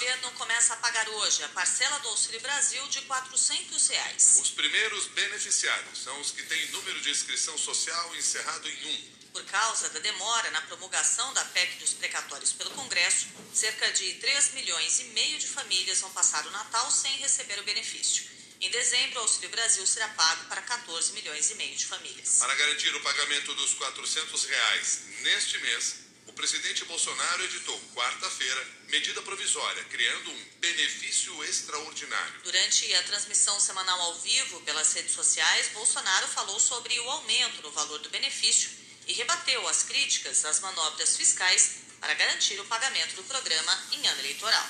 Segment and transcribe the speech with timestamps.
[0.00, 4.38] governo começa a pagar hoje a parcela do Auxílio Brasil de 400 reais.
[4.40, 9.30] Os primeiros beneficiários são os que têm número de inscrição social encerrado em 1.
[9.34, 14.54] Por causa da demora na promulgação da PEC dos precatórios pelo Congresso, cerca de 3
[14.54, 18.24] milhões e meio de famílias vão passar o Natal sem receber o benefício.
[18.58, 22.38] Em dezembro, o Auxílio Brasil será pago para 14 milhões e meio de famílias.
[22.38, 25.96] Para garantir o pagamento dos 400 reais neste mês,
[26.40, 32.40] presidente Bolsonaro editou quarta-feira medida provisória, criando um benefício extraordinário.
[32.42, 37.70] Durante a transmissão semanal ao vivo pelas redes sociais, Bolsonaro falou sobre o aumento no
[37.72, 38.70] valor do benefício
[39.06, 44.20] e rebateu as críticas às manobras fiscais para garantir o pagamento do programa em ano
[44.20, 44.66] eleitoral.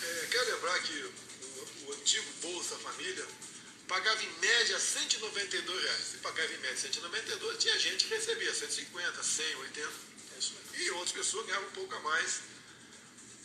[0.00, 3.26] É, quero lembrar que o, o, antigo Bolsa Família
[3.88, 6.04] pagava em média 192 reais.
[6.12, 10.17] Se pagava em média 192, tinha gente que recebia 150, 100, 80.
[10.78, 12.40] E outras pessoas ganhavam um pouco a mais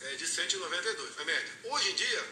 [0.02, 1.52] é, de 192, a média.
[1.64, 2.24] Hoje em dia,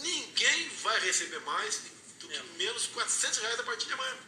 [0.00, 1.80] ninguém vai receber mais
[2.20, 4.18] do que menos 400 reais a partir de amanhã.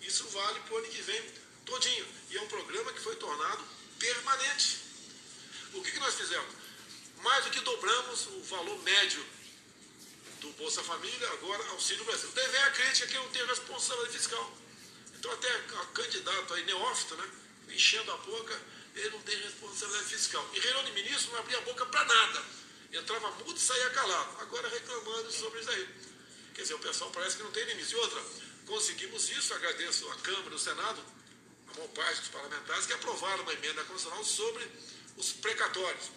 [0.00, 1.22] Isso vale para o ano que vem
[1.64, 2.06] todinho.
[2.30, 3.64] E é um programa que foi tornado
[4.00, 4.78] permanente.
[5.74, 6.54] O que, que nós fizemos?
[7.22, 9.24] Mais do que dobramos o valor médio
[10.40, 12.28] do Bolsa Família, agora Auxílio Brasil.
[12.34, 14.58] Daí vem a crítica que eu tenho responsabilidade fiscal.
[15.14, 17.30] Então até a candidato aí, neófito, né?
[17.68, 18.60] Enchendo a boca,
[18.94, 20.50] ele não tem responsabilidade fiscal.
[20.54, 22.44] E reunião de ministro não abria a boca para nada.
[22.92, 24.40] Entrava mudo e saía calado.
[24.40, 25.88] Agora reclamando sobre isso aí.
[26.54, 27.92] Quer dizer, o pessoal parece que não tem limite.
[27.92, 28.22] E outra,
[28.66, 31.02] conseguimos isso, agradeço a Câmara e o Senado,
[31.68, 34.68] a maior parte dos parlamentares, que aprovaram uma emenda constitucional sobre
[35.16, 36.10] os precatórios.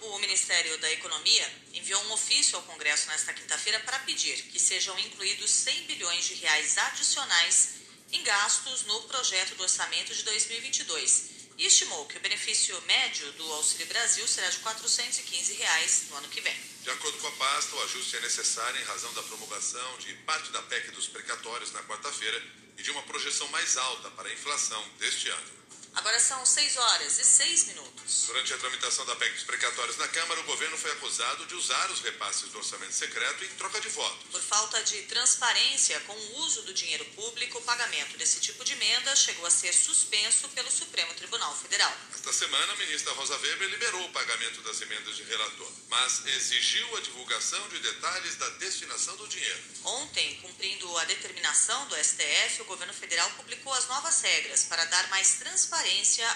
[0.00, 4.96] O Ministério da Economia enviou um ofício ao Congresso nesta quinta-feira para pedir que sejam
[4.98, 7.78] incluídos 100 bilhões de reais adicionais
[8.12, 13.52] em gastos no projeto do orçamento de 2022 e estimou que o benefício médio do
[13.54, 16.56] Auxílio Brasil será de 415 reais no ano que vem.
[16.82, 20.52] De acordo com a pasta, o ajuste é necessário em razão da promulgação de parte
[20.52, 22.40] da PEC dos precatórios na quarta-feira
[22.78, 25.57] e de uma projeção mais alta para a inflação deste ano.
[25.94, 28.24] Agora são 6 horas e 6 minutos.
[28.26, 31.90] Durante a tramitação da PEC dos precatórios na Câmara, o governo foi acusado de usar
[31.90, 34.30] os repasses do orçamento secreto em troca de votos.
[34.30, 38.72] Por falta de transparência com o uso do dinheiro público, o pagamento desse tipo de
[38.74, 41.92] emenda chegou a ser suspenso pelo Supremo Tribunal Federal.
[42.14, 46.96] Esta semana, a ministra Rosa Weber liberou o pagamento das emendas de relator, mas exigiu
[46.96, 49.62] a divulgação de detalhes da destinação do dinheiro.
[49.84, 55.08] Ontem, cumprindo a determinação do STF, o governo federal publicou as novas regras para dar
[55.08, 55.77] mais transparência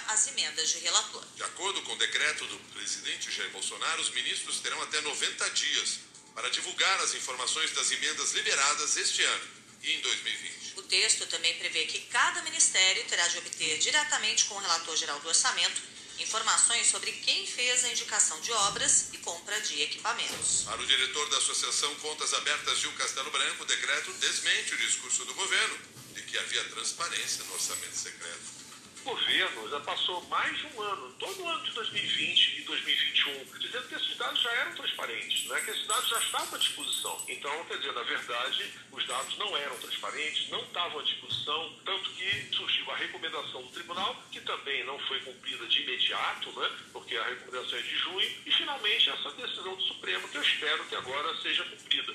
[0.08, 1.24] às emendas de relator.
[1.34, 5.98] De acordo com o decreto do presidente Jair Bolsonaro, os ministros terão até 90 dias
[6.34, 9.50] para divulgar as informações das emendas liberadas este ano
[9.82, 10.78] e em 2020.
[10.78, 15.18] O texto também prevê que cada ministério terá de obter diretamente com o relator geral
[15.20, 15.82] do orçamento
[16.20, 20.62] informações sobre quem fez a indicação de obras e compra de equipamentos.
[20.64, 25.24] Para o diretor da Associação Contas Abertas, Gil Castelo Branco, o decreto desmente o discurso
[25.24, 25.78] do governo
[26.14, 28.61] de que havia transparência no orçamento secreto.
[29.02, 33.88] Governo já passou mais de um ano, todo o ano de 2020 e 2021, dizendo
[33.88, 35.60] que esses dados já eram transparentes, né?
[35.60, 37.24] que esses dados já estavam à disposição.
[37.28, 42.10] Então, quer dizer, na verdade, os dados não eram transparentes, não estavam à disposição, tanto
[42.10, 46.70] que surgiu a recomendação do tribunal, que também não foi cumprida de imediato, né?
[46.92, 50.84] porque a recomendação é de junho, e finalmente essa decisão do Supremo, que eu espero
[50.84, 52.14] que agora seja cumprida.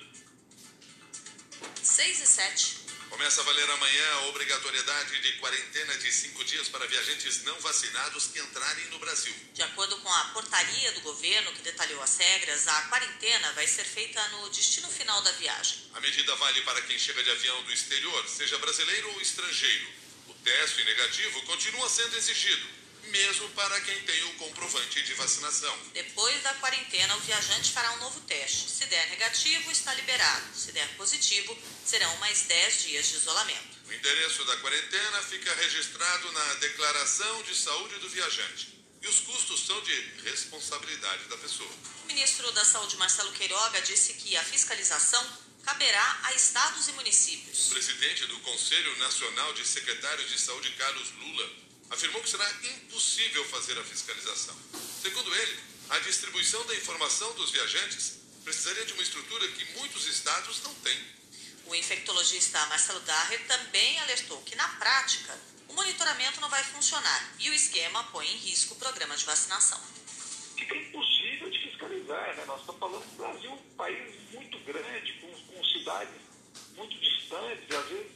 [1.84, 2.87] 6 e 7.
[3.09, 8.28] Começa a valer amanhã a obrigatoriedade de quarentena de cinco dias para viajantes não vacinados
[8.28, 9.34] que entrarem no Brasil.
[9.53, 13.85] De acordo com a portaria do governo que detalhou as regras, a quarentena vai ser
[13.85, 15.78] feita no destino final da viagem.
[15.94, 19.88] A medida vale para quem chega de avião do exterior, seja brasileiro ou estrangeiro.
[20.28, 22.67] O teste negativo continua sendo exigido,
[23.07, 25.75] mesmo para quem tem o comprovante de vacinação.
[25.94, 28.69] Depois da quarentena, o viajante fará um novo teste.
[28.69, 30.56] Se der negativo, está liberado.
[30.56, 33.78] Se der positivo, serão mais 10 dias de isolamento.
[33.88, 38.78] O endereço da quarentena fica registrado na declaração de saúde do viajante.
[39.02, 41.72] E os custos são de responsabilidade da pessoa.
[42.03, 45.26] O ministro da Saúde, Marcelo Queiroga, disse que a fiscalização
[45.64, 47.67] caberá a estados e municípios.
[47.67, 51.49] O presidente do Conselho Nacional de Secretários de Saúde, Carlos Lula,
[51.89, 54.55] afirmou que será impossível fazer a fiscalização.
[55.01, 60.61] Segundo ele, a distribuição da informação dos viajantes precisaria de uma estrutura que muitos estados
[60.63, 60.99] não têm.
[61.66, 65.37] O infectologista Marcelo Darrer também alertou que, na prática,
[65.67, 69.79] o monitoramento não vai funcionar e o esquema põe em risco o programa de vacinação.
[70.57, 72.45] Fica impossível de fiscalizar, né?
[72.45, 76.16] Nós estamos falando do Brasil, um país muito grande, com, com cidades
[76.75, 78.11] muito distantes, às vezes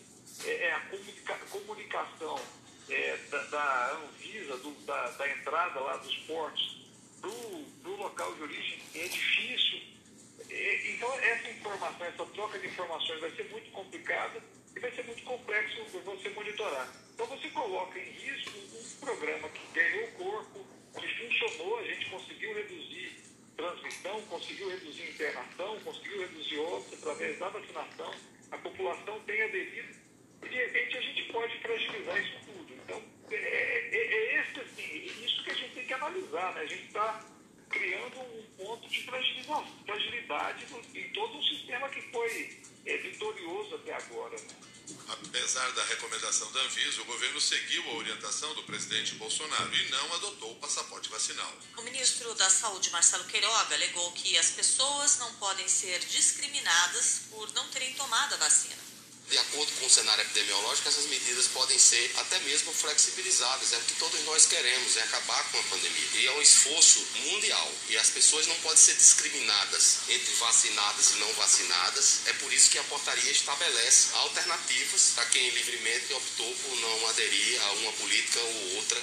[0.45, 2.41] é, é a comunica comunicação
[2.91, 6.81] é, da, da, Anvisa, do, da, da, entrada lá dos portos
[7.21, 9.81] para o local de origem é difícil.
[10.49, 14.41] Então, essa informação, essa troca de informações vai ser muito complicada
[14.75, 16.91] e vai ser muito complexo você monitorar.
[17.13, 20.65] Então, você coloca em risco um programa que ganhou corpo,
[20.99, 23.23] que funcionou, a gente conseguiu reduzir
[23.55, 28.13] transmissão, conseguiu reduzir internação, conseguiu reduzir óbito através da vacinação,
[28.51, 30.01] a população tem aderido
[30.43, 32.40] e, de repente, a gente pode fragilizar isso
[36.11, 36.61] analisar, né?
[36.61, 37.25] A gente está
[37.69, 44.37] criando um ponto de fragilidade em todo um sistema que foi é, vitorioso até agora.
[44.37, 44.55] Né?
[45.07, 50.13] Apesar da recomendação da Anvisa, o governo seguiu a orientação do presidente Bolsonaro e não
[50.15, 51.53] adotou o passaporte vacinal.
[51.77, 57.51] O ministro da Saúde, Marcelo Queiroga, alegou que as pessoas não podem ser discriminadas por
[57.53, 58.90] não terem tomado a vacina
[59.31, 63.71] de acordo com o cenário epidemiológico, essas medidas podem ser até mesmo flexibilizadas.
[63.71, 66.07] É o que todos nós queremos, é acabar com a pandemia.
[66.15, 67.71] E é um esforço mundial.
[67.89, 72.19] E as pessoas não podem ser discriminadas entre vacinadas e não vacinadas.
[72.25, 77.61] É por isso que a portaria estabelece alternativas para quem livremente optou por não aderir
[77.61, 79.01] a uma política ou outra.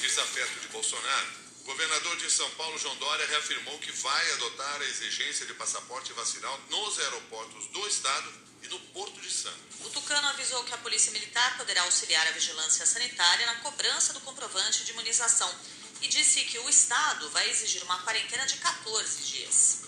[0.00, 5.44] Desafeto de Bolsonaro governador de São Paulo, João Dória, reafirmou que vai adotar a exigência
[5.46, 8.32] de passaporte vacinal nos aeroportos do estado
[8.62, 9.58] e no Porto de Santos.
[9.84, 14.20] O Tucano avisou que a Polícia Militar poderá auxiliar a vigilância sanitária na cobrança do
[14.20, 15.52] comprovante de imunização
[16.00, 19.80] e disse que o estado vai exigir uma quarentena de 14 dias.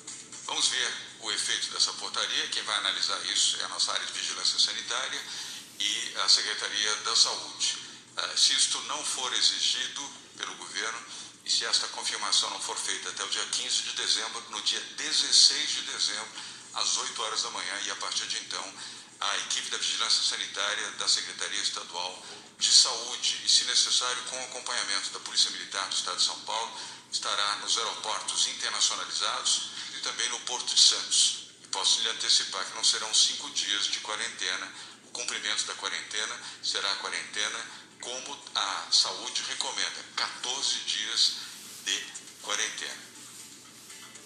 [0.46, 2.48] Vamos ver o efeito dessa portaria.
[2.48, 5.22] Quem vai analisar isso é a nossa área de vigilância sanitária
[5.78, 7.78] e a Secretaria da Saúde.
[8.16, 10.02] Eh, se isto não for exigido
[10.36, 11.06] pelo governo,
[11.48, 14.80] e se esta confirmação não for feita até o dia 15 de dezembro, no dia
[14.98, 16.28] 16 de dezembro,
[16.74, 18.74] às 8 horas da manhã, e a partir de então,
[19.18, 22.22] a equipe da Vigilância Sanitária da Secretaria Estadual
[22.58, 26.70] de Saúde e, se necessário, com acompanhamento da Polícia Militar do Estado de São Paulo,
[27.10, 31.48] estará nos aeroportos internacionalizados e também no Porto de Santos.
[31.64, 34.70] E posso lhe antecipar que não serão cinco dias de quarentena.
[35.06, 41.32] O cumprimento da quarentena será a quarentena como a saúde recomenda, 14 dias
[41.84, 42.04] de
[42.40, 43.08] quarentena.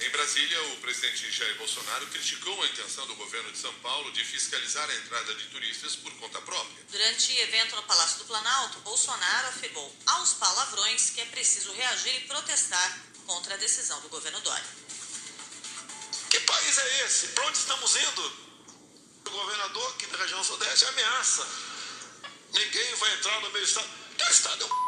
[0.00, 4.25] Em Brasília, o presidente Jair Bolsonaro criticou a intenção do governo de São Paulo de
[4.25, 6.84] fiscalizar a entrada de turistas por conta própria.
[6.90, 12.26] Durante evento no Palácio do Planalto, Bolsonaro afirmou aos palavrões que é preciso reagir e
[12.26, 14.64] protestar contra a decisão do governo Dória.
[16.31, 17.28] Que país é esse?
[17.28, 18.52] Para onde estamos indo?
[19.26, 21.71] O governador aqui da região sudeste ameaça
[22.52, 23.88] Ninguém vai entrar no meu estado.
[24.16, 24.82] Teu estado é um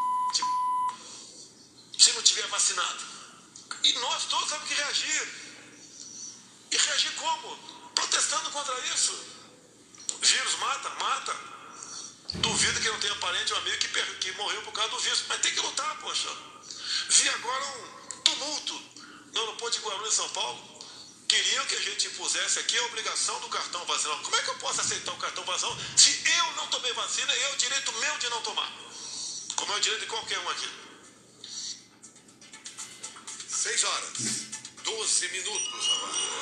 [1.99, 3.05] se não tiver vacinado.
[3.83, 5.29] E nós todos temos que reagir.
[6.71, 7.57] E reagir como?
[7.95, 9.13] Protestando contra isso.
[10.13, 11.37] O vírus mata, mata.
[12.35, 15.25] Duvido que não tenha parente ou amigo que, que morreu por causa do vírus.
[15.29, 16.29] Mas tem que lutar, poxa.
[17.09, 18.75] Vi agora um tumulto
[19.33, 20.74] no aeroporto de Guarulhos, São Paulo
[21.65, 24.19] que a gente impusesse aqui a obrigação do cartão vacinal.
[24.19, 27.43] Como é que eu posso aceitar o cartão vacinal se eu não tomei vacina e
[27.43, 28.71] é o direito meu de não tomar?
[29.57, 30.69] Como é o direito de qualquer um aqui.
[33.49, 34.11] 6 horas,
[34.85, 36.25] 12 minutos agora.